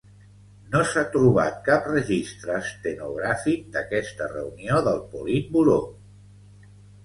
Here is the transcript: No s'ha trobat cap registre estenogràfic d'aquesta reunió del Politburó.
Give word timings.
No 0.75 0.79
s'ha 0.91 1.03
trobat 1.15 1.59
cap 1.67 1.89
registre 1.91 2.57
estenogràfic 2.61 3.69
d'aquesta 3.77 4.33
reunió 4.35 4.83
del 4.91 5.01
Politburó. 5.15 5.81